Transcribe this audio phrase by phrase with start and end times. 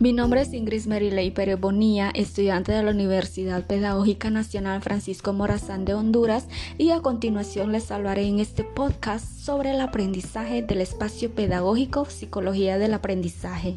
[0.00, 5.84] Mi nombre es Ingrid Merilei Pérez Bonilla, estudiante de la Universidad Pedagógica Nacional Francisco Morazán
[5.84, 6.48] de Honduras
[6.78, 12.78] y a continuación les hablaré en este podcast sobre el aprendizaje del espacio pedagógico, psicología
[12.78, 13.76] del aprendizaje.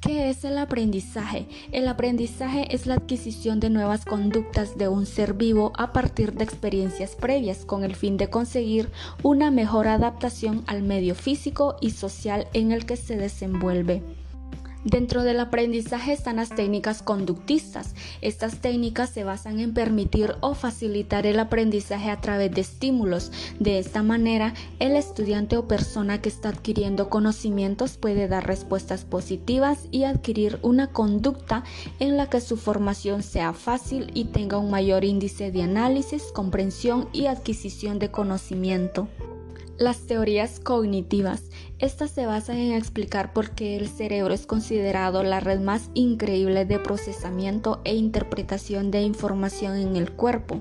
[0.00, 1.46] ¿Qué es el aprendizaje?
[1.70, 6.42] El aprendizaje es la adquisición de nuevas conductas de un ser vivo a partir de
[6.42, 8.88] experiencias previas con el fin de conseguir
[9.22, 14.02] una mejor adaptación al medio físico y social en el que se desenvuelve.
[14.84, 17.94] Dentro del aprendizaje están las técnicas conductistas.
[18.20, 23.30] Estas técnicas se basan en permitir o facilitar el aprendizaje a través de estímulos.
[23.60, 29.86] De esta manera, el estudiante o persona que está adquiriendo conocimientos puede dar respuestas positivas
[29.92, 31.62] y adquirir una conducta
[32.00, 37.08] en la que su formación sea fácil y tenga un mayor índice de análisis, comprensión
[37.12, 39.08] y adquisición de conocimiento.
[39.82, 41.42] Las teorías cognitivas.
[41.80, 46.64] Estas se basan en explicar por qué el cerebro es considerado la red más increíble
[46.64, 50.60] de procesamiento e interpretación de información en el cuerpo.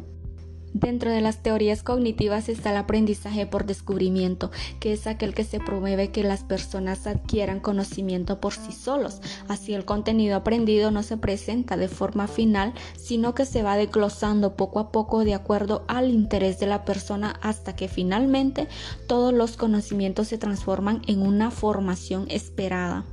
[0.73, 5.59] Dentro de las teorías cognitivas está el aprendizaje por descubrimiento, que es aquel que se
[5.59, 9.21] promueve que las personas adquieran conocimiento por sí solos.
[9.47, 14.55] Así el contenido aprendido no se presenta de forma final, sino que se va desglosando
[14.55, 18.67] poco a poco de acuerdo al interés de la persona hasta que finalmente
[19.07, 23.05] todos los conocimientos se transforman en una formación esperada.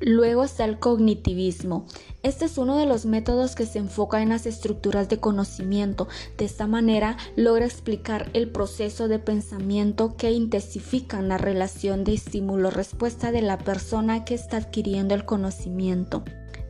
[0.00, 1.86] Luego está el cognitivismo.
[2.22, 6.06] Este es uno de los métodos que se enfoca en las estructuras de conocimiento.
[6.36, 13.32] De esta manera logra explicar el proceso de pensamiento que intensifican la relación de estímulo-respuesta
[13.32, 16.24] de la persona que está adquiriendo el conocimiento.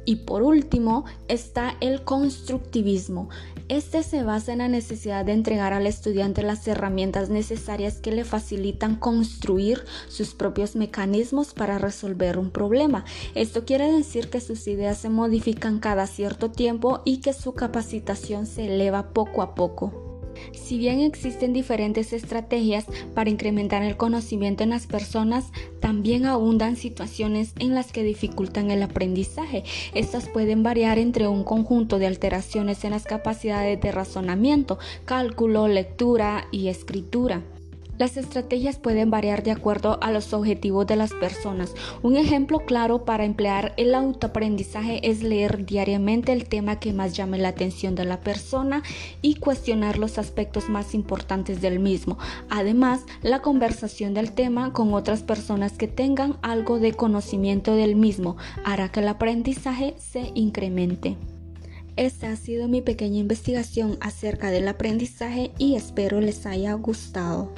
[0.07, 3.29] Y por último está el constructivismo.
[3.69, 8.25] Este se basa en la necesidad de entregar al estudiante las herramientas necesarias que le
[8.25, 13.05] facilitan construir sus propios mecanismos para resolver un problema.
[13.34, 18.47] Esto quiere decir que sus ideas se modifican cada cierto tiempo y que su capacitación
[18.47, 20.06] se eleva poco a poco.
[20.53, 27.53] Si bien existen diferentes estrategias para incrementar el conocimiento en las personas, también abundan situaciones
[27.59, 29.65] en las que dificultan el aprendizaje.
[29.95, 36.49] Estas pueden variar entre un conjunto de alteraciones en las capacidades de razonamiento, cálculo, lectura
[36.51, 37.43] y escritura.
[37.99, 41.75] Las estrategias pueden variar de acuerdo a los objetivos de las personas.
[42.03, 47.39] Un ejemplo claro para emplear el autoaprendizaje es leer diariamente el tema que más llame
[47.39, 48.83] la atención de la persona
[49.23, 52.19] y cuestionar los aspectos más importantes del mismo.
[52.51, 58.37] Además, la conversación del tema con otras personas que tengan algo de conocimiento del mismo
[58.65, 61.17] hará que el aprendizaje se incremente.
[61.97, 67.55] Esta ha sido mi pequeña investigación acerca del aprendizaje y espero les haya gustado.